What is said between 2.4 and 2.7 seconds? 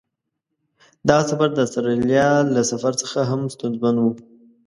له